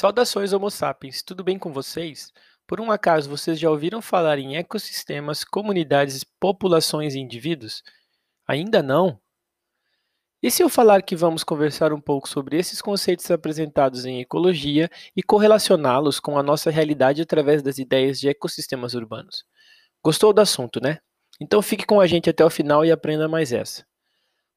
Saudações 0.00 0.54
Homo 0.54 0.70
sapiens, 0.70 1.22
tudo 1.22 1.44
bem 1.44 1.58
com 1.58 1.74
vocês? 1.74 2.32
Por 2.66 2.80
um 2.80 2.90
acaso 2.90 3.28
vocês 3.28 3.60
já 3.60 3.68
ouviram 3.68 4.00
falar 4.00 4.38
em 4.38 4.56
ecossistemas, 4.56 5.44
comunidades, 5.44 6.24
populações 6.24 7.14
e 7.14 7.18
indivíduos? 7.18 7.82
Ainda 8.48 8.82
não? 8.82 9.20
E 10.42 10.50
se 10.50 10.62
eu 10.62 10.70
falar 10.70 11.02
que 11.02 11.14
vamos 11.14 11.44
conversar 11.44 11.92
um 11.92 12.00
pouco 12.00 12.30
sobre 12.30 12.56
esses 12.56 12.80
conceitos 12.80 13.30
apresentados 13.30 14.06
em 14.06 14.22
ecologia 14.22 14.88
e 15.14 15.22
correlacioná-los 15.22 16.18
com 16.18 16.38
a 16.38 16.42
nossa 16.42 16.70
realidade 16.70 17.20
através 17.20 17.62
das 17.62 17.76
ideias 17.76 18.18
de 18.18 18.26
ecossistemas 18.26 18.94
urbanos? 18.94 19.44
Gostou 20.02 20.32
do 20.32 20.40
assunto, 20.40 20.80
né? 20.82 21.00
Então 21.38 21.60
fique 21.60 21.84
com 21.84 22.00
a 22.00 22.06
gente 22.06 22.30
até 22.30 22.42
o 22.42 22.48
final 22.48 22.86
e 22.86 22.90
aprenda 22.90 23.28
mais 23.28 23.52
essa. 23.52 23.84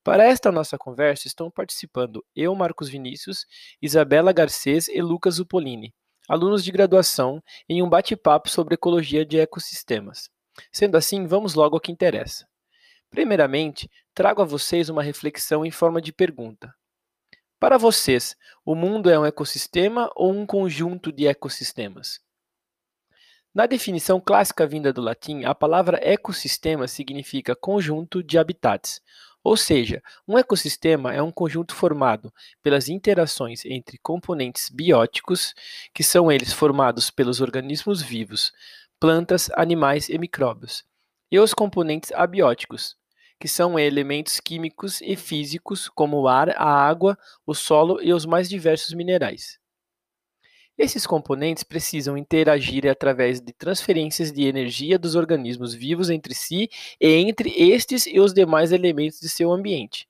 Para 0.04 0.26
esta 0.26 0.52
nossa 0.52 0.78
conversa 0.78 1.28
estão 1.28 1.50
participando 1.50 2.26
eu, 2.36 2.54
Marcos 2.54 2.90
Vinícius, 2.90 3.46
Isabela 3.82 4.34
Garcês 4.34 4.90
e 4.90 5.02
Lucas 5.02 5.40
Upolini, 5.40 5.94
alunos 6.28 6.62
de 6.62 6.74
graduação, 6.74 7.42
em 7.70 7.82
um 7.82 7.90
bate-papo 7.90 8.50
sobre 8.50 8.74
ecologia 8.74 9.26
de 9.26 9.40
ecossistemas. 9.40 10.30
Sendo 10.74 10.98
assim, 10.98 11.26
vamos 11.26 11.54
logo 11.54 11.78
ao 11.78 11.80
que 11.80 11.92
interessa. 11.92 12.46
Primeiramente, 13.10 13.90
trago 14.14 14.42
a 14.42 14.46
vocês 14.46 14.90
uma 14.90 15.02
reflexão 15.02 15.66
em 15.66 15.72
forma 15.72 16.02
de 16.02 16.12
pergunta. 16.12 16.74
Para 17.58 17.78
vocês, 17.78 18.36
o 18.66 18.76
mundo 18.76 19.10
é 19.10 19.18
um 19.18 19.26
ecossistema 19.26 20.12
ou 20.18 20.34
um 20.34 20.46
conjunto 20.46 21.14
de 21.14 21.28
ecossistemas? 21.28 22.20
Na 23.54 23.68
definição 23.68 24.20
clássica 24.20 24.68
vinda 24.68 24.92
do 24.92 25.00
latim, 25.00 25.46
a 25.46 25.56
palavra 25.56 25.98
ecossistema 26.02 26.88
significa 26.88 27.56
conjunto 27.56 28.22
de 28.22 28.38
habitats, 28.38 29.00
ou 29.44 29.58
seja, 29.58 30.02
um 30.28 30.38
ecossistema 30.38 31.14
é 31.14 31.22
um 31.22 31.32
conjunto 31.32 31.76
formado 31.76 32.34
pelas 32.62 32.88
interações 32.88 33.66
entre 33.66 33.98
componentes 33.98 34.70
bióticos, 34.70 35.54
que 35.94 36.04
são 36.04 36.32
eles 36.32 36.54
formados 36.54 37.10
pelos 37.10 37.42
organismos 37.42 38.02
vivos, 38.02 38.54
plantas, 39.00 39.50
animais 39.56 40.08
e 40.08 40.18
micróbios, 40.18 40.84
e 41.30 41.40
os 41.40 41.54
componentes 41.54 42.12
abióticos, 42.14 42.96
que 43.40 43.48
são 43.48 43.78
elementos 43.78 44.40
químicos 44.40 45.02
e 45.02 45.16
físicos 45.18 45.90
como 45.90 46.22
o 46.22 46.28
ar, 46.28 46.50
a 46.52 46.66
água, 46.66 47.18
o 47.46 47.54
solo 47.54 48.02
e 48.02 48.14
os 48.14 48.26
mais 48.26 48.48
diversos 48.48 48.94
minerais. 48.94 49.63
Esses 50.78 51.06
componentes 51.06 51.64
precisam 51.64 52.18
interagir 52.18 52.90
através 52.90 53.40
de 53.40 53.54
transferências 53.54 54.32
de 54.32 54.44
energia 54.46 54.98
dos 54.98 55.14
organismos 55.14 55.74
vivos 55.74 56.10
entre 56.10 56.34
si 56.34 56.68
e 57.00 57.08
entre 57.08 57.50
estes 57.50 58.08
e 58.08 58.20
os 58.20 58.34
demais 58.34 58.72
elementos 58.72 59.20
de 59.20 59.30
seu 59.30 59.52
ambiente. 59.52 60.08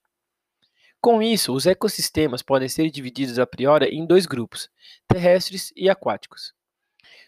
Com 1.02 1.20
isso, 1.20 1.52
os 1.52 1.66
ecossistemas 1.66 2.40
podem 2.40 2.66
ser 2.66 2.90
divididos 2.90 3.38
a 3.38 3.46
priori 3.46 3.88
em 3.88 4.06
dois 4.06 4.24
grupos, 4.24 4.70
terrestres 5.06 5.70
e 5.76 5.90
aquáticos. 5.90 6.54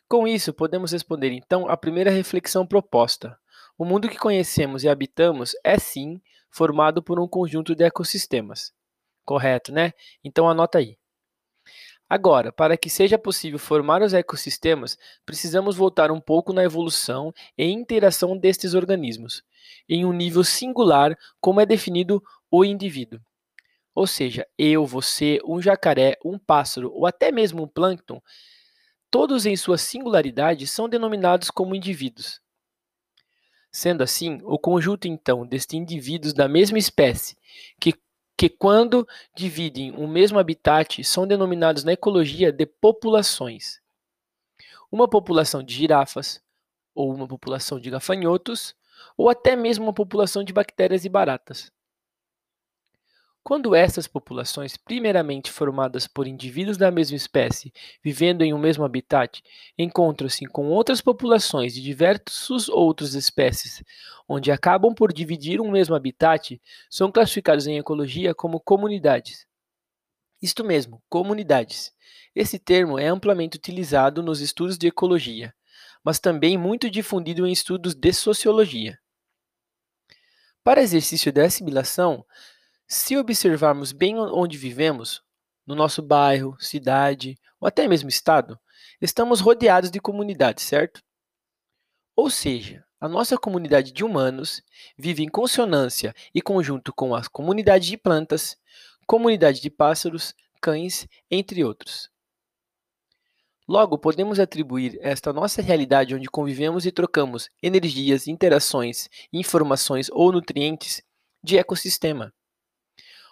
Com 0.09 0.27
isso, 0.27 0.55
podemos 0.55 0.93
responder 0.93 1.31
então 1.33 1.69
à 1.69 1.77
primeira 1.77 2.11
reflexão 2.11 2.67
proposta. 2.67 3.39
O 3.77 3.85
mundo 3.85 4.09
que 4.09 4.17
conhecemos 4.17 4.83
e 4.83 4.89
habitamos 4.89 5.55
é 5.63 5.79
sim 5.79 6.23
formado 6.49 7.03
por 7.03 7.21
um 7.21 7.29
conjunto 7.29 7.75
de 7.75 7.85
ecossistemas. 7.85 8.73
Correto, 9.27 9.73
né? 9.73 9.93
Então 10.25 10.49
anota 10.49 10.79
aí. 10.79 10.97
Agora, 12.09 12.53
para 12.53 12.77
que 12.77 12.89
seja 12.89 13.19
possível 13.19 13.59
formar 13.59 14.01
os 14.01 14.15
ecossistemas, 14.15 14.97
precisamos 15.25 15.77
voltar 15.77 16.11
um 16.13 16.21
pouco 16.21 16.53
na 16.53 16.63
evolução 16.63 17.33
e 17.59 17.65
interação 17.65 18.37
destes 18.37 18.75
organismos, 18.75 19.43
em 19.89 20.05
um 20.05 20.13
nível 20.13 20.45
singular, 20.45 21.19
como 21.41 21.61
é 21.61 21.67
definido 21.67 22.23
o 22.49 22.65
indivíduo. 22.65 23.21
Ou 23.93 24.07
seja, 24.07 24.47
eu, 24.57 24.87
você, 24.87 25.41
um 25.45 25.61
jacaré, 25.61 26.17
um 26.25 26.39
pássaro 26.39 26.93
ou 26.93 27.07
até 27.07 27.33
mesmo 27.33 27.65
um 27.65 27.69
plâncton, 27.69 28.23
todos 29.11 29.45
em 29.45 29.57
sua 29.57 29.79
singularidade 29.79 30.67
são 30.67 30.89
denominados 30.89 31.51
como 31.51 31.75
indivíduos. 31.75 32.41
Sendo 33.73 34.03
assim, 34.03 34.39
o 34.45 34.59
conjunto 34.59 35.09
então 35.09 35.45
destes 35.45 35.75
indivíduos 35.75 36.33
da 36.33 36.47
mesma 36.47 36.79
espécie, 36.79 37.37
que 37.81 37.95
que, 38.37 38.49
quando 38.49 39.07
dividem 39.35 39.93
o 39.93 40.07
mesmo 40.07 40.39
habitat, 40.39 41.03
são 41.03 41.27
denominados 41.27 41.85
na 41.85 41.93
ecologia 41.93 42.53
de 42.53 42.67
populações. 42.67 43.81
Uma 44.91 45.09
população 45.09 45.63
de 45.63 45.75
girafas, 45.75 46.43
ou 46.95 47.13
uma 47.15 47.27
população 47.27 47.81
de 47.81 47.91
gafanhotos, 47.91 48.75
ou 49.17 49.29
até 49.29 49.57
mesmo 49.57 49.85
uma 49.87 49.93
população 49.93 50.45
de 50.45 50.53
bactérias 50.53 51.05
e 51.05 51.09
baratas. 51.09 51.73
Quando 53.47 53.77
essas 53.77 54.09
populações, 54.09 54.77
primeiramente 54.77 55.53
formadas 55.53 56.09
por 56.09 56.27
indivíduos 56.27 56.77
da 56.77 56.91
mesma 56.91 57.17
espécie, 57.17 57.73
vivendo 58.03 58.43
em 58.43 58.53
um 58.53 58.59
mesmo 58.59 58.83
habitat, 58.85 59.41
encontram-se 59.79 60.47
com 60.47 60.67
outras 60.67 61.01
populações 61.01 61.73
de 61.73 61.81
diversas 61.81 62.69
outras 62.69 63.15
espécies, 63.15 63.85
onde 64.29 64.51
acabam 64.51 64.93
por 64.93 65.13
dividir 65.13 65.61
um 65.61 65.71
mesmo 65.71 65.95
habitat, 65.95 66.61
são 66.91 67.13
classificados 67.13 67.69
em 67.69 67.79
ecologia 67.79 68.35
como 68.35 68.59
comunidades. 68.59 69.47
Isto 70.43 70.65
mesmo, 70.65 71.01
comunidades. 71.09 71.93
Esse 72.35 72.59
termo 72.59 72.99
é 72.99 73.07
amplamente 73.07 73.59
utilizado 73.59 74.25
nos 74.25 74.41
estudos 74.41 74.77
de 74.77 74.89
ecologia, 74.89 75.55
mas 76.03 76.19
também 76.19 76.59
muito 76.59 76.91
difundido 76.91 77.47
em 77.47 77.53
estudos 77.53 77.95
de 77.95 78.13
sociologia. 78.13 78.99
Para 80.65 80.83
exercício 80.83 81.33
da 81.33 81.45
assimilação, 81.45 82.27
se 82.89 83.17
observarmos 83.17 83.91
bem 83.91 84.17
onde 84.19 84.57
vivemos, 84.57 85.23
no 85.67 85.75
nosso 85.75 86.01
bairro, 86.01 86.57
cidade 86.61 87.37
ou 87.61 87.67
até 87.67 87.89
mesmo 87.89 88.09
estado, 88.09 88.59
estamos 89.01 89.41
rodeados 89.41 89.91
de 89.91 90.01
comunidades, 90.01 90.65
certo? 90.65 91.03
Ou 92.15 92.31
seja, 92.31 92.85
a 93.01 93.09
nossa 93.09 93.37
comunidade 93.37 93.93
de 93.93 94.05
humanos 94.05 94.63
vive 94.97 95.25
em 95.25 95.29
consonância 95.29 96.15
e 96.33 96.41
conjunto 96.41 96.93
com 96.93 97.15
a 97.15 97.25
comunidade 97.29 97.89
de 97.89 97.97
plantas, 97.97 98.57
comunidade 99.05 99.61
de 99.61 99.69
pássaros, 99.69 100.33
cães, 100.63 101.09
entre 101.29 101.65
outros. 101.65 102.09
Logo, 103.69 103.99
podemos 103.99 104.39
atribuir 104.39 104.97
esta 105.03 105.33
nossa 105.33 105.61
realidade 105.61 106.15
onde 106.15 106.29
convivemos 106.29 106.87
e 106.87 106.93
trocamos 106.93 107.51
energias, 107.61 108.29
interações, 108.29 109.09
informações 109.33 110.09
ou 110.13 110.31
nutrientes 110.31 111.03
de 111.43 111.59
ecossistema 111.59 112.33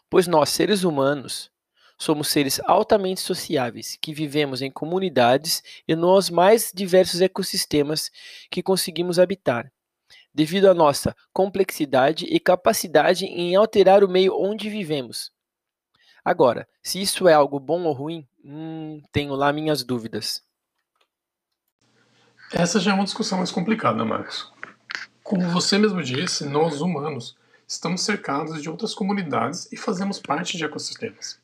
pois 0.08 0.26
nós, 0.26 0.50
seres 0.50 0.84
humanos, 0.84 1.50
somos 1.98 2.28
seres 2.28 2.60
altamente 2.64 3.20
sociáveis, 3.20 3.96
que 4.00 4.12
vivemos 4.12 4.62
em 4.62 4.70
comunidades 4.70 5.62
e 5.86 5.94
nos 5.94 6.30
mais 6.30 6.70
diversos 6.74 7.20
ecossistemas 7.20 8.10
que 8.50 8.62
conseguimos 8.62 9.18
habitar, 9.18 9.70
devido 10.32 10.66
à 10.66 10.74
nossa 10.74 11.14
complexidade 11.32 12.26
e 12.26 12.38
capacidade 12.40 13.24
em 13.24 13.54
alterar 13.54 14.02
o 14.02 14.08
meio 14.08 14.36
onde 14.36 14.68
vivemos. 14.68 15.32
Agora, 16.24 16.66
se 16.82 17.00
isso 17.00 17.28
é 17.28 17.34
algo 17.34 17.60
bom 17.60 17.84
ou 17.84 17.92
ruim, 17.92 18.26
hum, 18.42 19.02
tenho 19.12 19.34
lá 19.34 19.52
minhas 19.52 19.84
dúvidas. 19.84 20.42
Essa 22.52 22.80
já 22.80 22.92
é 22.92 22.94
uma 22.94 23.04
discussão 23.04 23.38
mais 23.38 23.50
complicada, 23.50 24.04
Marcos. 24.04 24.50
Como 25.22 25.48
você 25.50 25.78
mesmo 25.78 26.02
disse, 26.02 26.46
nós 26.46 26.80
humanos 26.80 27.36
estamos 27.74 28.02
cercados 28.02 28.62
de 28.62 28.70
outras 28.70 28.94
comunidades 28.94 29.68
e 29.72 29.76
fazemos 29.76 30.18
parte 30.18 30.56
de 30.56 30.64
ecossistemas. 30.64 31.38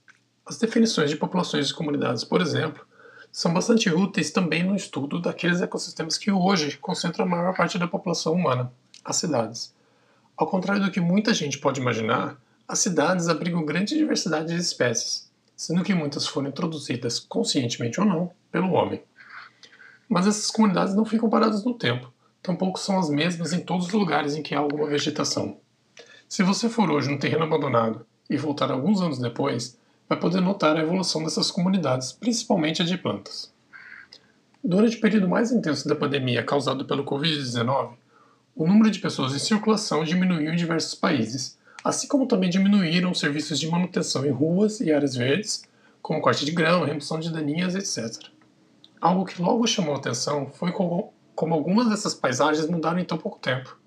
As 0.47 0.59
definições 0.59 1.11
de 1.11 1.17
populações 1.17 1.69
de 1.69 1.75
comunidades, 1.75 2.25
por 2.25 2.41
exemplo, 2.41 2.87
são 3.33 3.53
bastante 3.53 3.91
úteis 3.91 4.31
também 4.31 4.63
no 4.63 4.75
estudo 4.75 5.21
daqueles 5.21 5.61
ecossistemas 5.61 6.17
que 6.17 6.31
hoje 6.31 6.77
concentram 6.79 7.25
a 7.25 7.29
maior 7.29 7.57
parte 7.57 7.79
da 7.79 7.87
população 7.87 8.33
humana, 8.33 8.73
as 9.05 9.17
cidades. 9.17 9.75
Ao 10.37 10.47
contrário 10.47 10.83
do 10.83 10.91
que 10.91 11.01
muita 11.01 11.35
gente 11.35 11.59
pode 11.59 11.81
imaginar, 11.81 12.41
as 12.67 12.79
cidades 12.79 13.29
abrigam 13.29 13.65
grande 13.65 13.97
diversidade 13.97 14.55
de 14.55 14.61
espécies, 14.61 15.31
sendo 15.57 15.83
que 15.83 15.95
muitas 15.95 16.27
foram 16.27 16.49
introduzidas, 16.49 17.19
conscientemente 17.19 18.01
ou 18.01 18.07
não, 18.07 18.31
pelo 18.51 18.73
homem. 18.73 19.03
Mas 20.09 20.27
essas 20.27 20.51
comunidades 20.51 20.95
não 20.95 21.05
ficam 21.05 21.29
paradas 21.29 21.65
no 21.65 21.75
tempo, 21.75 22.13
tampouco 22.43 22.79
são 22.79 22.99
as 22.99 23.11
mesmas 23.11 23.53
em 23.53 23.61
todos 23.61 23.87
os 23.87 23.93
lugares 23.93 24.35
em 24.35 24.43
que 24.43 24.55
há 24.55 24.59
alguma 24.59 24.89
vegetação. 24.89 25.59
Se 26.31 26.45
você 26.45 26.69
for 26.69 26.89
hoje 26.93 27.11
num 27.11 27.19
terreno 27.19 27.43
abandonado 27.43 28.07
e 28.31 28.37
voltar 28.37 28.71
alguns 28.71 29.03
anos 29.03 29.19
depois, 29.19 29.77
vai 30.09 30.17
poder 30.17 30.41
notar 30.41 30.77
a 30.77 30.81
evolução 30.81 31.25
dessas 31.25 31.51
comunidades, 31.51 32.13
principalmente 32.13 32.81
a 32.81 32.85
de 32.85 32.97
plantas. 32.97 33.53
Durante 34.63 34.97
o 34.97 35.01
período 35.01 35.29
mais 35.29 35.51
intenso 35.51 35.89
da 35.89 35.97
pandemia 35.97 36.45
causado 36.45 36.85
pelo 36.85 37.05
Covid-19, 37.05 37.95
o 38.55 38.65
número 38.65 38.93
de 38.93 39.01
pessoas 39.01 39.35
em 39.35 39.41
circulação 39.41 40.05
diminuiu 40.05 40.53
em 40.53 40.57
diversos 40.57 40.95
países, 40.95 41.59
assim 41.83 42.07
como 42.07 42.29
também 42.29 42.49
diminuíram 42.49 43.11
os 43.11 43.19
serviços 43.19 43.59
de 43.59 43.69
manutenção 43.69 44.25
em 44.25 44.31
ruas 44.31 44.79
e 44.79 44.93
áreas 44.93 45.17
verdes, 45.17 45.65
como 46.01 46.21
corte 46.21 46.45
de 46.45 46.53
grão, 46.53 46.85
remoção 46.85 47.19
de 47.19 47.33
daninhas, 47.33 47.75
etc. 47.75 48.29
Algo 49.01 49.25
que 49.25 49.43
logo 49.43 49.67
chamou 49.67 49.97
a 49.97 49.99
atenção 49.99 50.47
foi 50.47 50.71
como 50.71 51.13
algumas 51.41 51.89
dessas 51.89 52.15
paisagens 52.15 52.69
mudaram 52.69 53.01
em 53.01 53.05
tão 53.05 53.19
pouco 53.19 53.41
tempo. 53.41 53.80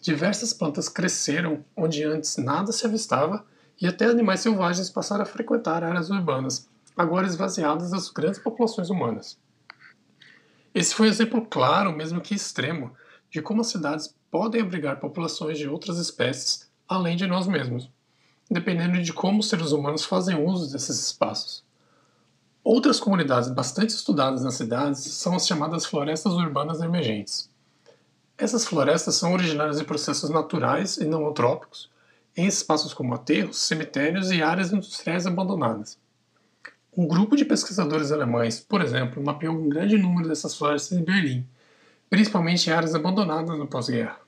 Diversas 0.00 0.52
plantas 0.54 0.88
cresceram 0.88 1.62
onde 1.76 2.02
antes 2.04 2.38
nada 2.38 2.72
se 2.72 2.86
avistava 2.86 3.44
e 3.80 3.86
até 3.86 4.06
animais 4.06 4.40
selvagens 4.40 4.88
passaram 4.88 5.22
a 5.22 5.26
frequentar 5.26 5.84
áreas 5.84 6.08
urbanas, 6.08 6.68
agora 6.96 7.26
esvaziadas 7.26 7.90
das 7.90 8.08
grandes 8.08 8.40
populações 8.40 8.88
humanas. 8.88 9.38
Esse 10.74 10.94
foi 10.94 11.08
um 11.08 11.10
exemplo 11.10 11.44
claro, 11.46 11.92
mesmo 11.92 12.20
que 12.20 12.34
extremo, 12.34 12.92
de 13.30 13.42
como 13.42 13.60
as 13.60 13.66
cidades 13.66 14.14
podem 14.30 14.62
abrigar 14.62 15.00
populações 15.00 15.58
de 15.58 15.68
outras 15.68 15.98
espécies 15.98 16.70
além 16.88 17.16
de 17.16 17.26
nós 17.26 17.46
mesmos, 17.46 17.90
dependendo 18.50 19.00
de 19.02 19.12
como 19.12 19.40
os 19.40 19.48
seres 19.48 19.70
humanos 19.70 20.04
fazem 20.04 20.42
uso 20.42 20.72
desses 20.72 20.98
espaços. 20.98 21.62
Outras 22.64 22.98
comunidades 22.98 23.50
bastante 23.50 23.90
estudadas 23.90 24.44
nas 24.44 24.54
cidades 24.54 25.00
são 25.00 25.34
as 25.34 25.46
chamadas 25.46 25.84
florestas 25.84 26.32
urbanas 26.32 26.80
emergentes. 26.80 27.49
Essas 28.40 28.64
florestas 28.64 29.16
são 29.16 29.34
originárias 29.34 29.76
de 29.78 29.84
processos 29.84 30.30
naturais 30.30 30.96
e 30.96 31.04
não 31.04 31.28
antrópicos, 31.28 31.90
em 32.34 32.46
espaços 32.46 32.94
como 32.94 33.12
aterros, 33.12 33.58
cemitérios 33.58 34.30
e 34.30 34.42
áreas 34.42 34.72
industriais 34.72 35.26
abandonadas. 35.26 35.98
Um 36.96 37.06
grupo 37.06 37.36
de 37.36 37.44
pesquisadores 37.44 38.10
alemães, 38.10 38.58
por 38.58 38.80
exemplo, 38.80 39.22
mapeou 39.22 39.54
um 39.54 39.68
grande 39.68 39.98
número 39.98 40.26
dessas 40.26 40.56
florestas 40.56 40.96
em 40.96 41.04
Berlim, 41.04 41.46
principalmente 42.08 42.70
em 42.70 42.72
áreas 42.72 42.94
abandonadas 42.94 43.58
no 43.58 43.66
pós-guerra. 43.66 44.18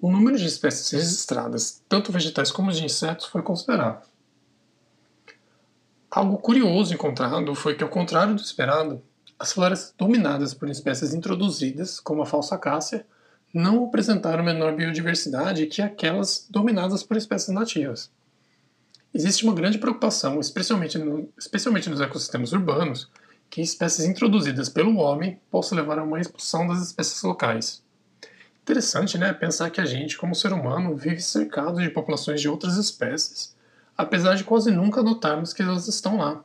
O 0.00 0.10
número 0.10 0.38
de 0.38 0.46
espécies 0.46 0.90
registradas, 0.90 1.82
tanto 1.86 2.10
vegetais 2.10 2.50
como 2.50 2.72
de 2.72 2.82
insetos, 2.82 3.26
foi 3.26 3.42
considerável. 3.42 4.08
Algo 6.10 6.38
curioso 6.38 6.94
encontrado 6.94 7.54
foi 7.54 7.74
que, 7.74 7.84
ao 7.84 7.90
contrário 7.90 8.34
do 8.34 8.40
esperado, 8.40 9.02
as 9.38 9.52
florestas 9.52 9.94
dominadas 9.98 10.54
por 10.54 10.70
espécies 10.70 11.12
introduzidas, 11.12 12.00
como 12.00 12.22
a 12.22 12.26
falsa 12.26 12.54
acácia, 12.54 13.04
não 13.58 13.86
apresentaram 13.86 14.44
menor 14.44 14.74
biodiversidade 14.76 15.66
que 15.66 15.82
aquelas 15.82 16.46
dominadas 16.48 17.02
por 17.02 17.16
espécies 17.16 17.48
nativas. 17.48 18.10
Existe 19.12 19.42
uma 19.42 19.54
grande 19.54 19.78
preocupação, 19.78 20.38
especialmente, 20.38 20.96
no, 20.96 21.28
especialmente 21.36 21.90
nos 21.90 22.00
ecossistemas 22.00 22.52
urbanos, 22.52 23.10
que 23.50 23.60
espécies 23.60 24.06
introduzidas 24.06 24.68
pelo 24.68 24.96
homem 24.98 25.40
possam 25.50 25.76
levar 25.76 25.98
a 25.98 26.04
uma 26.04 26.20
expulsão 26.20 26.68
das 26.68 26.80
espécies 26.82 27.20
locais. 27.22 27.82
Interessante, 28.62 29.18
né? 29.18 29.32
Pensar 29.32 29.70
que 29.70 29.80
a 29.80 29.86
gente, 29.86 30.16
como 30.16 30.34
ser 30.36 30.52
humano, 30.52 30.94
vive 30.94 31.20
cercado 31.20 31.80
de 31.80 31.90
populações 31.90 32.40
de 32.40 32.48
outras 32.48 32.76
espécies, 32.76 33.56
apesar 33.96 34.36
de 34.36 34.44
quase 34.44 34.70
nunca 34.70 35.02
notarmos 35.02 35.52
que 35.52 35.62
elas 35.62 35.88
estão 35.88 36.18
lá. 36.18 36.44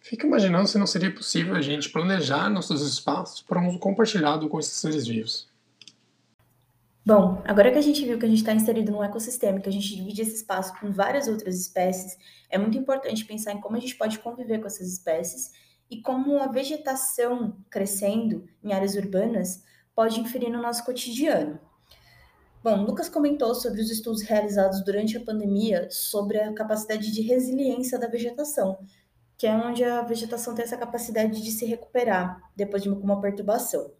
Fico 0.00 0.26
imaginando 0.26 0.66
se 0.66 0.78
não 0.78 0.86
seria 0.86 1.14
possível 1.14 1.54
a 1.54 1.60
gente 1.60 1.90
planejar 1.90 2.48
nossos 2.48 2.82
espaços 2.82 3.42
para 3.42 3.60
um 3.60 3.68
uso 3.68 3.78
compartilhado 3.78 4.48
com 4.48 4.58
esses 4.58 4.72
seres 4.72 5.06
vivos. 5.06 5.46
Bom, 7.08 7.40
agora 7.46 7.72
que 7.72 7.78
a 7.78 7.80
gente 7.80 8.04
viu 8.04 8.18
que 8.18 8.26
a 8.26 8.28
gente 8.28 8.40
está 8.40 8.52
inserido 8.52 8.92
num 8.92 9.02
ecossistema, 9.02 9.60
que 9.60 9.68
a 9.70 9.72
gente 9.72 9.96
divide 9.96 10.20
esse 10.20 10.34
espaço 10.34 10.78
com 10.78 10.92
várias 10.92 11.26
outras 11.26 11.58
espécies, 11.58 12.18
é 12.50 12.58
muito 12.58 12.76
importante 12.76 13.24
pensar 13.24 13.54
em 13.54 13.60
como 13.62 13.76
a 13.76 13.80
gente 13.80 13.96
pode 13.96 14.18
conviver 14.18 14.58
com 14.58 14.66
essas 14.66 14.86
espécies 14.92 15.50
e 15.90 16.02
como 16.02 16.38
a 16.38 16.48
vegetação 16.48 17.56
crescendo 17.70 18.46
em 18.62 18.74
áreas 18.74 18.94
urbanas 18.94 19.64
pode 19.94 20.20
inferir 20.20 20.50
no 20.50 20.60
nosso 20.60 20.84
cotidiano. 20.84 21.58
Bom, 22.62 22.84
Lucas 22.84 23.08
comentou 23.08 23.54
sobre 23.54 23.80
os 23.80 23.90
estudos 23.90 24.20
realizados 24.20 24.84
durante 24.84 25.16
a 25.16 25.24
pandemia 25.24 25.88
sobre 25.90 26.38
a 26.38 26.52
capacidade 26.52 27.10
de 27.10 27.22
resiliência 27.22 27.98
da 27.98 28.06
vegetação, 28.06 28.80
que 29.38 29.46
é 29.46 29.56
onde 29.56 29.82
a 29.82 30.02
vegetação 30.02 30.54
tem 30.54 30.62
essa 30.62 30.76
capacidade 30.76 31.42
de 31.42 31.52
se 31.52 31.64
recuperar 31.64 32.38
depois 32.54 32.82
de 32.82 32.90
uma 32.90 33.18
perturbação. 33.18 33.96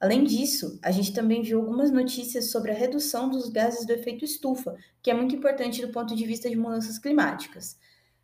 Além 0.00 0.24
disso, 0.24 0.78
a 0.82 0.90
gente 0.90 1.12
também 1.12 1.42
viu 1.42 1.60
algumas 1.60 1.90
notícias 1.90 2.50
sobre 2.50 2.70
a 2.70 2.74
redução 2.74 3.30
dos 3.30 3.48
gases 3.48 3.86
do 3.86 3.92
efeito 3.92 4.24
estufa, 4.24 4.76
que 5.02 5.10
é 5.10 5.14
muito 5.14 5.34
importante 5.34 5.80
do 5.80 5.92
ponto 5.92 6.14
de 6.14 6.26
vista 6.26 6.50
de 6.50 6.56
mudanças 6.56 6.98
climáticas. 6.98 7.78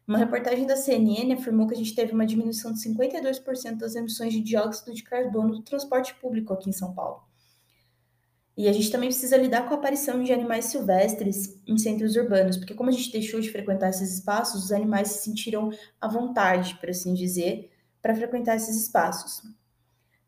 Uma 0.06 0.19
reportagem 0.19 0.67
da 0.67 0.76
CNN 0.76 1.32
afirmou 1.32 1.69
que 1.69 1.75
a 1.75 1.76
gente 1.76 1.94
teve 1.94 2.12
uma 2.12 2.26
diminuição 2.26 2.72
de 2.72 2.81
52% 2.81 3.76
das 3.76 3.94
emissões 3.94 4.32
de 4.32 4.40
dióxido 4.40 4.93
de 4.93 5.05
carbono 5.05 5.55
do 5.55 5.62
transporte 5.62 6.14
público 6.17 6.52
aqui 6.52 6.69
em 6.69 6.72
São 6.72 6.93
Paulo. 6.93 7.22
E 8.56 8.69
a 8.69 8.72
gente 8.72 8.90
também 8.90 9.08
precisa 9.08 9.37
lidar 9.37 9.67
com 9.67 9.75
a 9.75 9.78
aparição 9.78 10.22
de 10.22 10.32
animais 10.32 10.67
silvestres 10.67 11.58
em 11.67 11.78
centros 11.78 12.17
urbanos, 12.17 12.56
porque 12.56 12.75
como 12.75 12.90
a 12.90 12.93
gente 12.93 13.12
deixou 13.12 13.40
de 13.40 13.50
frequentar 13.50 13.88
esses 13.88 14.17
espaços, 14.17 14.64
os 14.64 14.72
animais 14.72 15.08
se 15.08 15.25
sentiram 15.25 15.70
à 16.00 16.08
vontade, 16.08 16.75
por 16.81 16.90
assim 16.90 17.14
dizer, 17.14 17.70
para 18.02 18.14
frequentar 18.14 18.56
esses 18.56 18.82
espaços. 18.82 19.43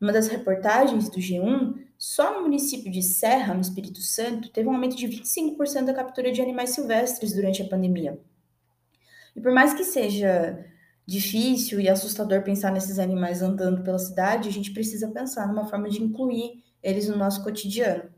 Uma 0.03 0.13
das 0.13 0.27
reportagens 0.27 1.09
do 1.09 1.21
G1, 1.21 1.77
só 1.97 2.35
no 2.35 2.43
município 2.43 2.91
de 2.91 3.01
Serra, 3.05 3.55
no 3.55 3.61
Espírito 3.61 4.01
Santo, 4.01 4.51
teve 4.51 4.69
um 4.69 4.73
aumento 4.73 4.97
de 4.97 5.07
25% 5.07 5.85
da 5.85 5.95
captura 5.95 6.33
de 6.33 6.43
animais 6.43 6.71
silvestres 6.71 7.33
durante 7.33 7.63
a 7.63 7.69
pandemia. 7.69 8.21
E 9.37 9.41
por 9.41 9.53
mais 9.53 9.73
que 9.73 9.85
seja 9.85 10.67
difícil 11.07 11.79
e 11.79 11.89
assustador 11.89 12.43
pensar 12.43 12.73
nesses 12.73 12.99
animais 12.99 13.43
andando 13.43 13.85
pela 13.85 13.99
cidade, 14.01 14.49
a 14.49 14.53
gente 14.53 14.73
precisa 14.73 15.07
pensar 15.07 15.47
numa 15.47 15.69
forma 15.69 15.89
de 15.89 16.03
incluir 16.03 16.65
eles 16.83 17.07
no 17.07 17.17
nosso 17.17 17.45
cotidiano. 17.45 18.11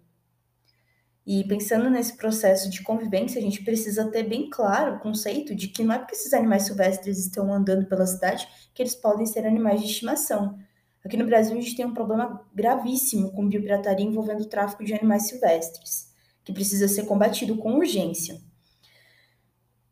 E 1.26 1.44
pensando 1.44 1.90
nesse 1.90 2.16
processo 2.16 2.70
de 2.70 2.82
convivência, 2.82 3.38
a 3.38 3.42
gente 3.42 3.62
precisa 3.62 4.10
ter 4.10 4.22
bem 4.22 4.48
claro 4.48 4.96
o 4.96 5.00
conceito 5.00 5.54
de 5.54 5.68
que 5.68 5.84
não 5.84 5.94
é 5.94 5.98
porque 5.98 6.14
esses 6.14 6.32
animais 6.32 6.62
silvestres 6.62 7.18
estão 7.18 7.52
andando 7.52 7.84
pela 7.84 8.06
cidade 8.06 8.48
que 8.72 8.82
eles 8.82 8.94
podem 8.94 9.26
ser 9.26 9.46
animais 9.46 9.82
de 9.82 9.86
estimação. 9.86 10.58
Aqui 11.04 11.18
no 11.18 11.26
Brasil, 11.26 11.56
a 11.56 11.60
gente 11.60 11.76
tem 11.76 11.84
um 11.84 11.92
problema 11.92 12.40
gravíssimo 12.54 13.30
com 13.32 13.46
biopirataria 13.46 14.06
envolvendo 14.06 14.40
o 14.40 14.48
tráfico 14.48 14.82
de 14.82 14.94
animais 14.94 15.28
silvestres, 15.28 16.10
que 16.42 16.52
precisa 16.52 16.88
ser 16.88 17.04
combatido 17.04 17.56
com 17.58 17.74
urgência. 17.74 18.40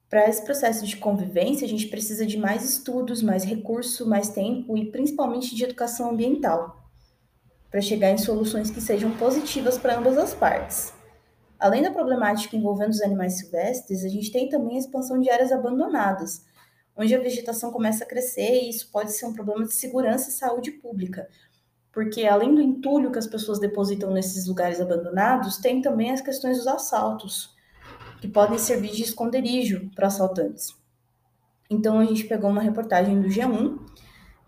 Para 0.09 0.29
esse 0.29 0.43
processo 0.43 0.87
de 0.87 0.97
convivência, 0.97 1.67
a 1.67 1.69
gente 1.69 1.89
precisa 1.89 2.25
de 2.25 2.39
mais 2.39 2.65
estudos, 2.65 3.23
mais 3.23 3.45
recurso, 3.45 4.09
mais 4.09 4.31
tempo 4.31 4.77
e 4.77 4.91
principalmente 4.91 5.55
de 5.55 5.65
educação 5.65 6.11
ambiental, 6.11 6.91
para 7.71 7.81
chegar 7.81 8.11
em 8.11 8.19
soluções 8.19 8.71
que 8.71 8.81
sejam 8.81 9.11
positivas 9.17 9.77
para 9.77 9.99
ambas 9.99 10.17
as 10.17 10.35
partes. 10.35 10.93
Além 11.59 11.83
da 11.83 11.91
problemática 11.91 12.57
envolvendo 12.57 12.91
os 12.91 13.03
animais 13.03 13.39
silvestres, 13.39 14.05
a 14.05 14.09
gente 14.09 14.33
tem 14.33 14.49
também 14.49 14.77
a 14.77 14.81
expansão 14.81 15.21
de 15.21 15.31
áreas 15.31 15.53
abandonadas, 15.53 16.45
onde 16.97 17.15
a 17.15 17.21
vegetação 17.21 17.71
começa 17.71 18.05
a 18.05 18.07
crescer 18.07 18.63
e 18.63 18.71
isso 18.71 18.91
pode 18.91 19.13
ser 19.13 19.27
um 19.27 19.33
problema 19.33 19.65
de 19.65 19.75
segurança 19.75 20.29
e 20.29 20.33
saúde 20.33 20.71
pública, 20.73 21.29
porque 21.93 22.27
além 22.27 22.55
do 22.55 22.61
entulho 22.61 23.13
que 23.13 23.19
as 23.19 23.27
pessoas 23.27 23.59
depositam 23.59 24.11
nesses 24.11 24.47
lugares 24.47 24.81
abandonados, 24.81 25.59
tem 25.59 25.83
também 25.83 26.11
as 26.11 26.21
questões 26.21 26.59
dos 26.59 26.67
assaltos 26.67 27.55
que 28.21 28.29
podem 28.29 28.59
servir 28.59 28.93
de 28.93 29.03
esconderijo 29.03 29.91
para 29.95 30.07
assaltantes. 30.07 30.75
Então 31.69 31.99
a 31.99 32.05
gente 32.05 32.25
pegou 32.25 32.51
uma 32.51 32.63
reportagem 32.63 33.21
do 33.21 33.29
G1 33.29 33.79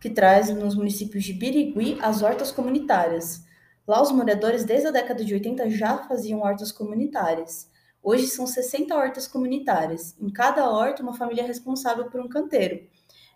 que 0.01 0.11
traz 0.11 0.51
nos 0.51 0.75
municípios 0.75 1.25
de 1.25 1.33
Birigui 1.33 1.99
as 2.01 2.23
hortas 2.23 2.53
comunitárias. 2.53 3.43
Lá 3.87 4.03
os 4.03 4.13
moradores 4.13 4.65
desde 4.65 4.89
a 4.89 4.91
década 4.91 5.25
de 5.25 5.33
80 5.35 5.69
já 5.71 5.99
faziam 5.99 6.41
hortas 6.41 6.71
comunitárias. 6.71 7.71
Hoje 8.05 8.29
são 8.29 8.47
60 8.47 8.95
hortas 8.95 9.27
comunitárias. 9.27 10.15
Em 10.21 10.29
cada 10.29 10.71
horta 10.71 11.03
uma 11.03 11.15
família 11.15 11.43
é 11.43 11.47
responsável 11.47 12.05
por 12.11 12.21
um 12.21 12.29
canteiro. 12.29 12.87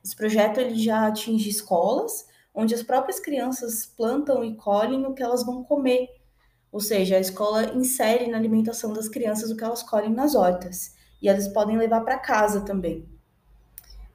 Esse 0.05 0.15
projeto 0.15 0.61
ele 0.61 0.77
já 0.77 1.09
atinge 1.09 1.49
escolas, 1.49 2.29
onde 2.55 2.75
as 2.75 2.85
próprias 2.85 3.19
crianças 3.19 3.85
plantam 3.87 4.45
e 4.45 4.55
colhem 4.55 5.07
o 5.07 5.15
que 5.15 5.23
elas 5.23 5.45
vão 5.45 5.65
comer 5.65 6.09
ou 6.71 6.81
seja, 6.81 7.17
a 7.17 7.21
escola 7.21 7.75
insere 7.75 8.27
na 8.29 8.37
alimentação 8.37 8.93
das 8.93 9.09
crianças 9.09 9.51
o 9.51 9.57
que 9.57 9.65
elas 9.65 9.83
colhem 9.83 10.13
nas 10.13 10.35
hortas. 10.35 10.95
E 11.21 11.29
elas 11.29 11.49
podem 11.49 11.77
levar 11.77 12.03
para 12.03 12.19
casa 12.19 12.61
também. 12.61 13.09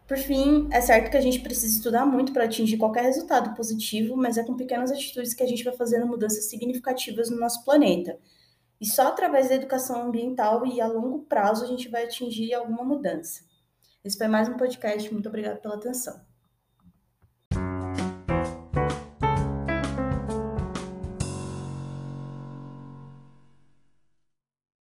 Por 0.08 0.18
fim, 0.18 0.68
é 0.72 0.80
certo 0.80 1.10
que 1.10 1.18
a 1.18 1.22
gente 1.22 1.40
precisa 1.40 1.76
estudar 1.76 2.06
muito 2.06 2.32
para 2.32 2.44
atingir 2.44 2.78
qualquer 2.78 3.04
resultado 3.04 3.56
positivo, 3.56 4.16
mas 4.16 4.38
é 4.38 4.44
com 4.44 4.56
pequenas 4.56 4.92
atitudes 4.92 5.34
que 5.34 5.42
a 5.42 5.48
gente 5.48 5.64
vai 5.64 5.74
fazendo 5.74 6.06
mudanças 6.06 6.46
significativas 6.46 7.30
no 7.30 7.40
nosso 7.40 7.64
planeta. 7.64 8.18
E 8.84 8.86
só 8.86 9.08
através 9.08 9.48
da 9.48 9.56
educação 9.56 10.08
ambiental 10.08 10.66
e 10.66 10.82
a 10.82 10.86
longo 10.86 11.20
prazo 11.20 11.64
a 11.64 11.68
gente 11.68 11.88
vai 11.88 12.04
atingir 12.04 12.54
alguma 12.54 12.84
mudança. 12.84 13.46
Esse 14.04 14.18
foi 14.18 14.28
mais 14.28 14.50
um 14.50 14.58
podcast. 14.58 15.10
Muito 15.10 15.30
obrigada 15.30 15.56
pela 15.56 15.76
atenção. 15.76 16.20